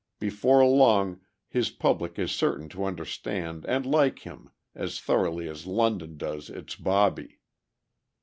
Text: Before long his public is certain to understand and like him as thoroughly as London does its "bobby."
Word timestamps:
Before 0.19 0.65
long 0.65 1.21
his 1.47 1.69
public 1.69 2.17
is 2.17 2.31
certain 2.31 2.69
to 2.69 2.85
understand 2.85 3.65
and 3.67 3.85
like 3.85 4.25
him 4.25 4.49
as 4.73 4.99
thoroughly 4.99 5.47
as 5.47 5.67
London 5.67 6.17
does 6.17 6.49
its 6.49 6.75
"bobby." 6.75 7.37